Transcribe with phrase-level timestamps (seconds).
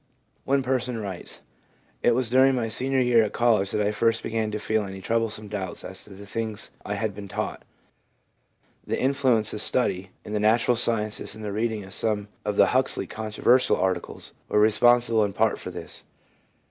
[0.45, 1.41] One person writes:'
[2.01, 4.99] It was during my senior year at college that I first began to feel any
[4.99, 7.61] troublesome doubts as to the things I had been taught;
[8.83, 12.65] the influence of study in the natural sciences, and the reading of some of the
[12.73, 16.03] Huxley controversial articles, were responsible in part for this.